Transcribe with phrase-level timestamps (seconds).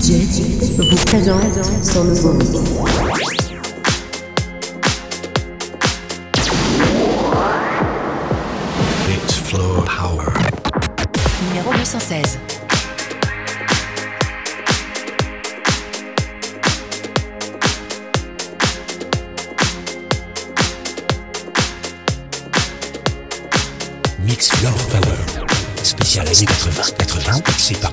[0.00, 1.42] Vous présente
[1.82, 2.50] son nouveau mix.
[9.08, 10.32] It's floor power.
[11.48, 12.38] numéro 216.
[24.24, 25.16] Mix Floor Power.
[25.82, 27.90] Spécial années 80-80, c'est par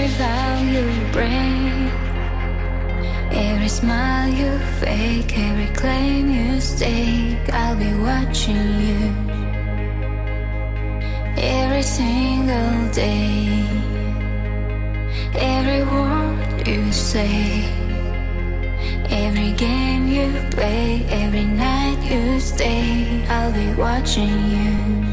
[0.00, 1.92] every vow you break,
[3.32, 9.14] every smile you fake, every claim you stake, I'll be watching you
[11.36, 13.66] every single day,
[15.34, 17.64] every word you say.
[19.12, 25.09] Every game you play, every night you stay, I'll be watching you.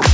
[0.00, 0.04] I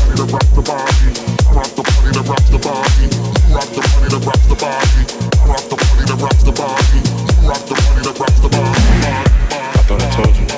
[9.86, 10.53] thought I told you.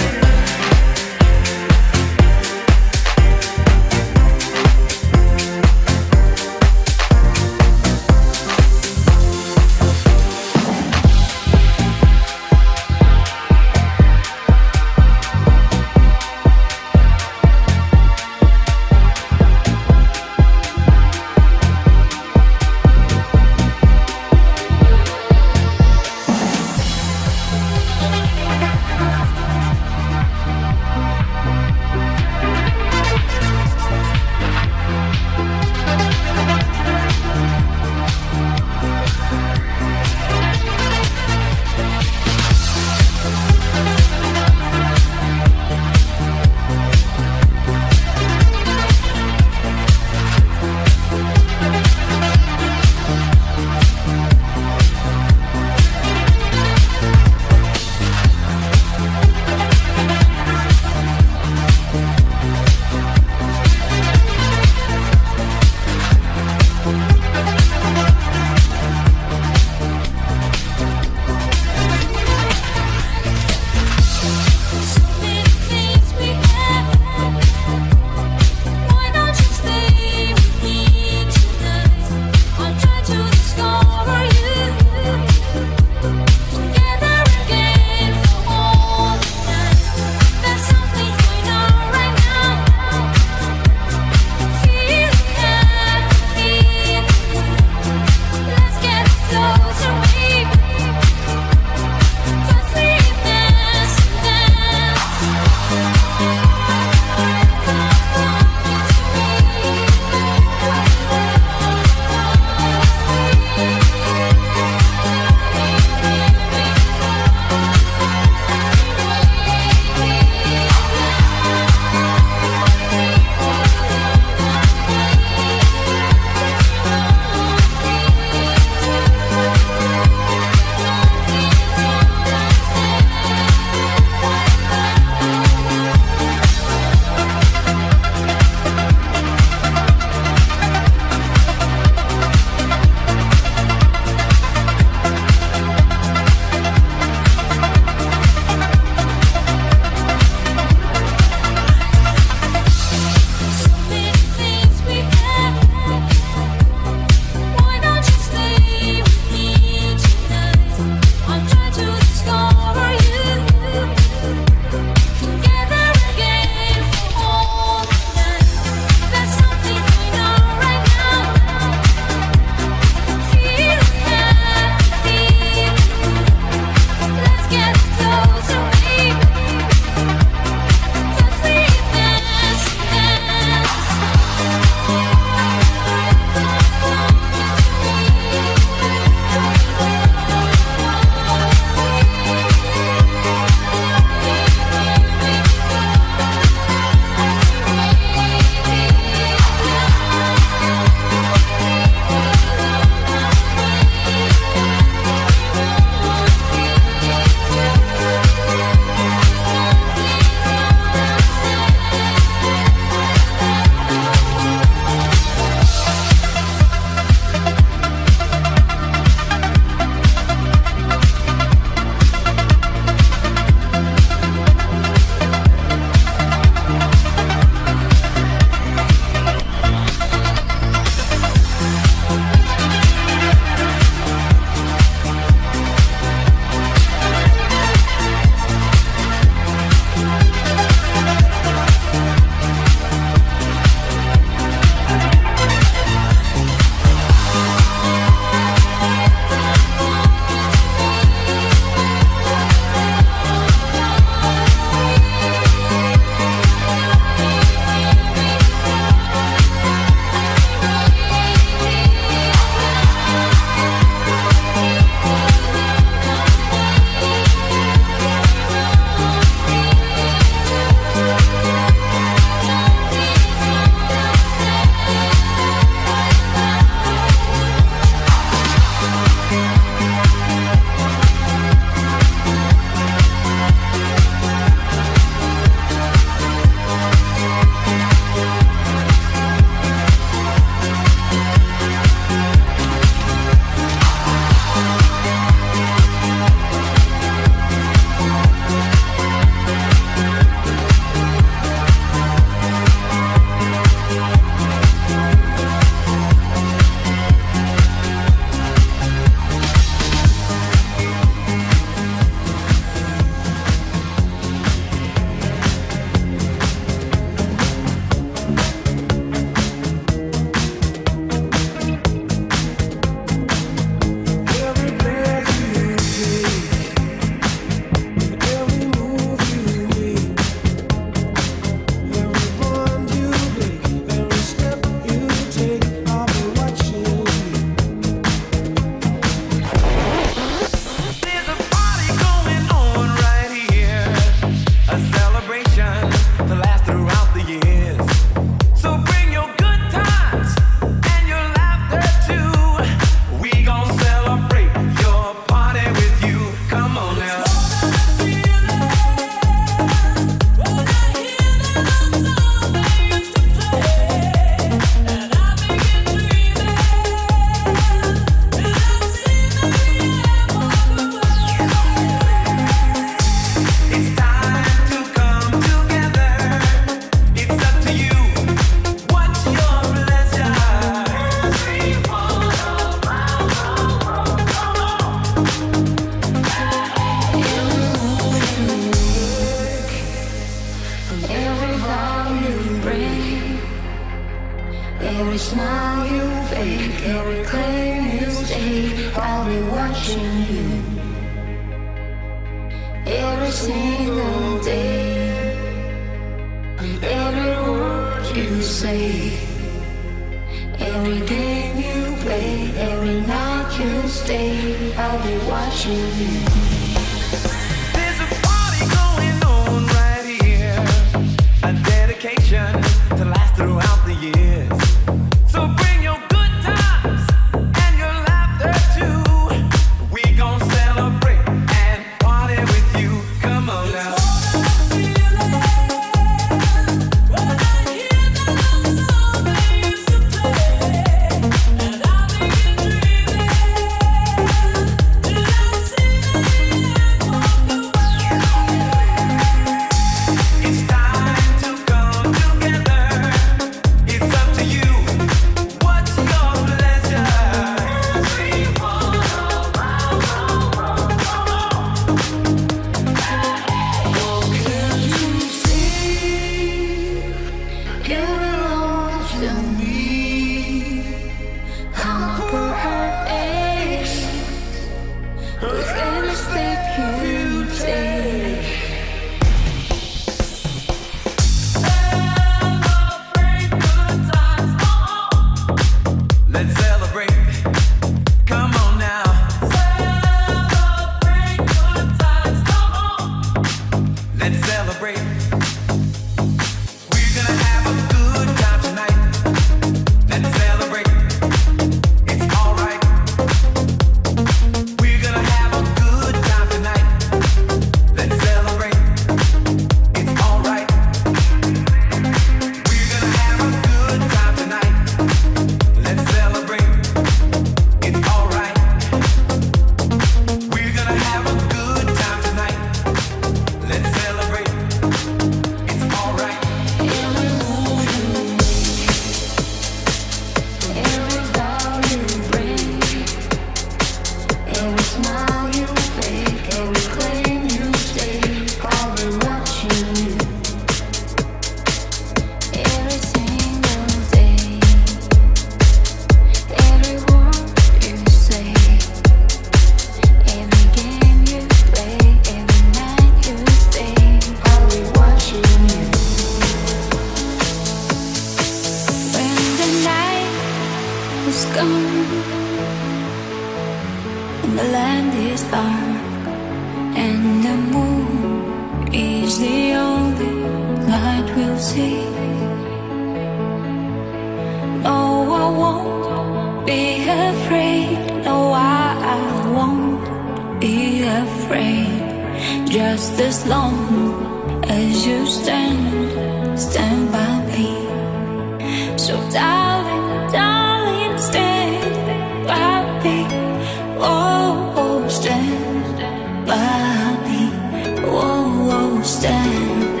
[599.04, 600.00] Stand,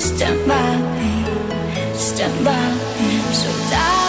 [0.00, 1.24] stand by me,
[1.94, 2.68] stand by
[3.00, 3.20] me.
[3.32, 4.03] So darling,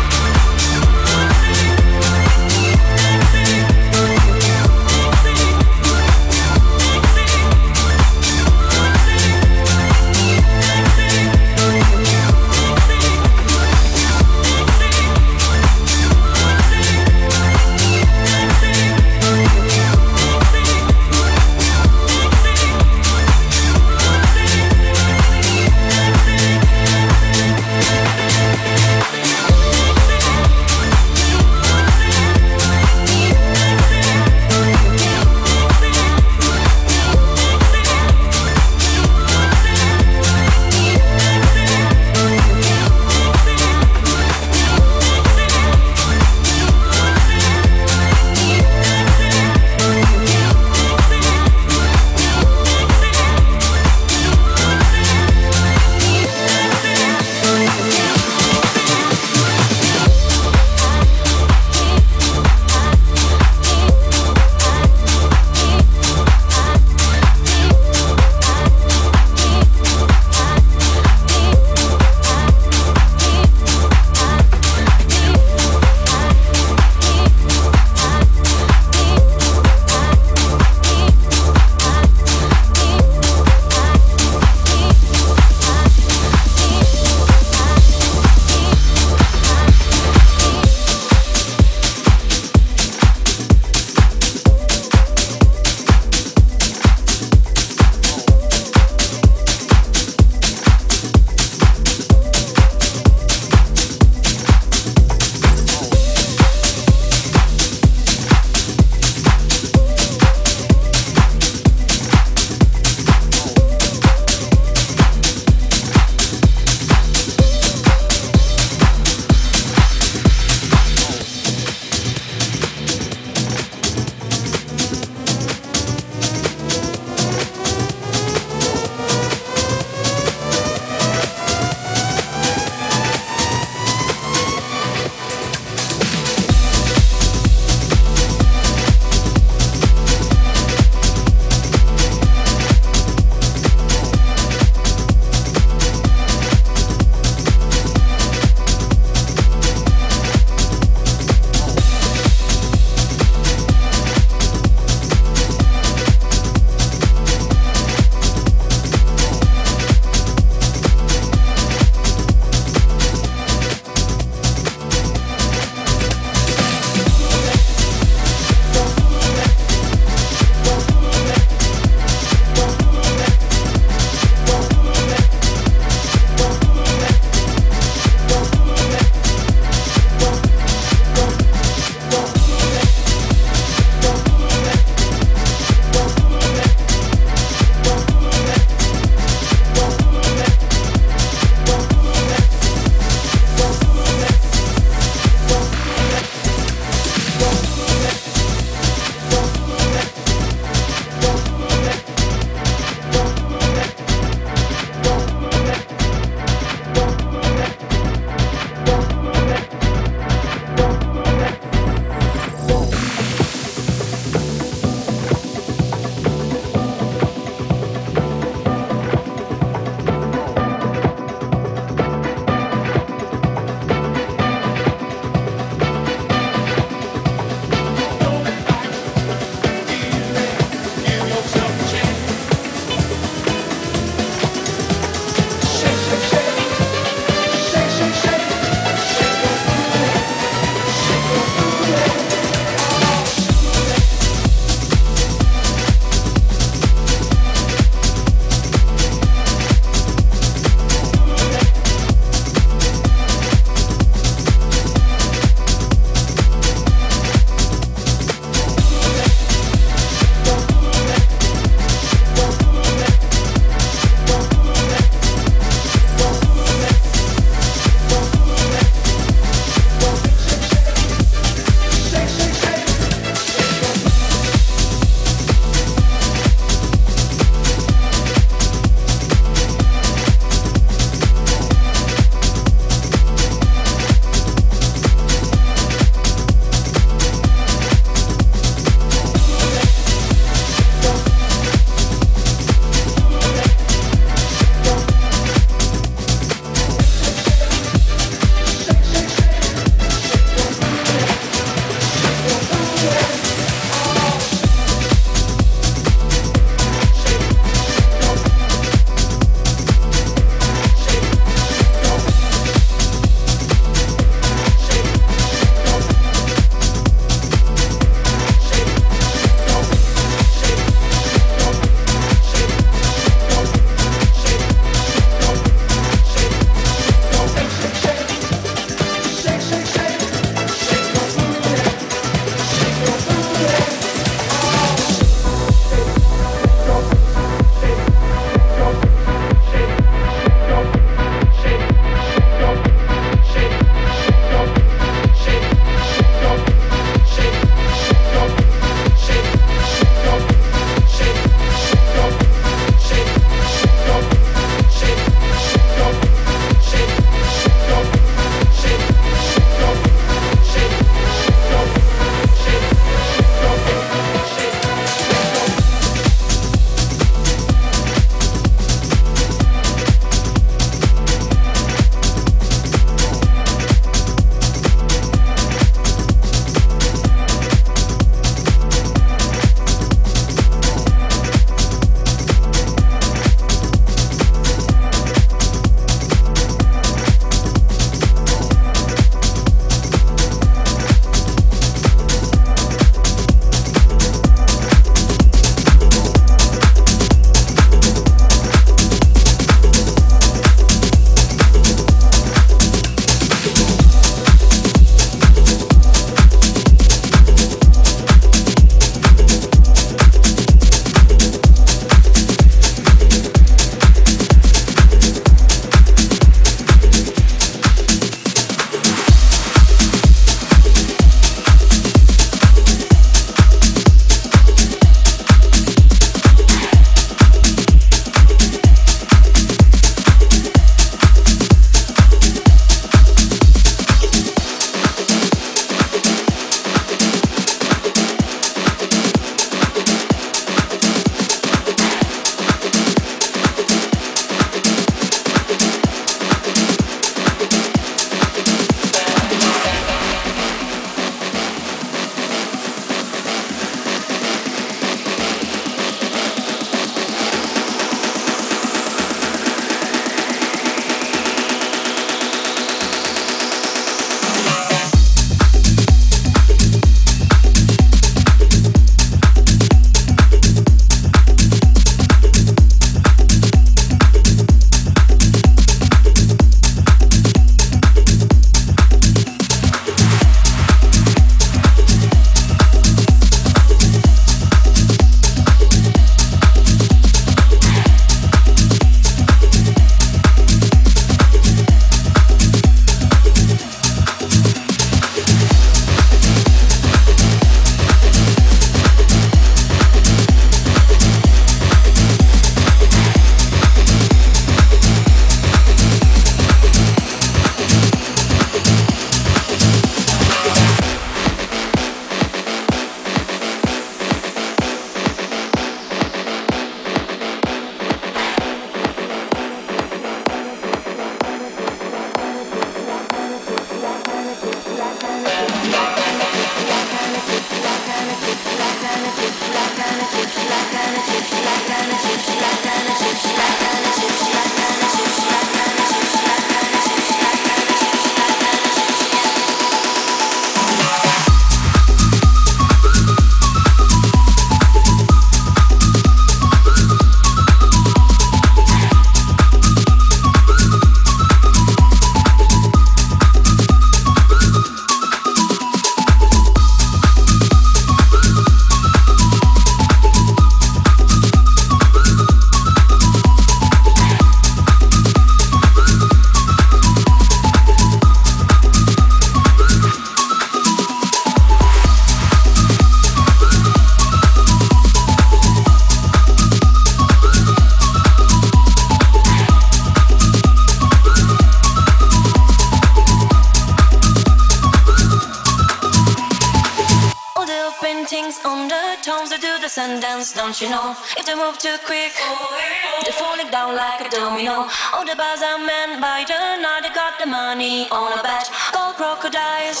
[595.28, 597.04] the bars bazaar man by the night.
[597.04, 598.64] I got the money on a bet.
[598.96, 600.00] Gold crocodiles.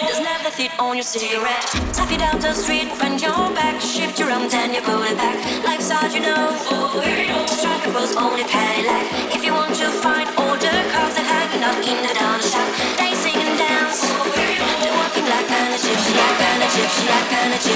[0.00, 1.66] There's never fit on your cigarette.
[1.92, 5.16] Tap it down the street, bend your back Shift your arms and you pull it
[5.20, 5.36] back.
[5.64, 6.56] Life's hard you know.
[7.52, 9.04] Strike a rose on a Cadillac.
[9.36, 12.68] If you want to find all the cars that hanging out in the down shop
[12.96, 14.00] They sing and dance.
[14.80, 17.75] They're walking like an Egyptian, like an Egyptian, like an Egyptian